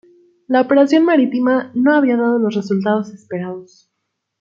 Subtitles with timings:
[0.47, 3.87] La operación marítima no había dado los resultados esperados.